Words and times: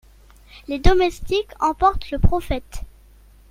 Les 0.67 0.79
domestiques 0.79 1.51
emportent 1.59 2.09
Le 2.09 2.17
Prophète. 2.17 2.81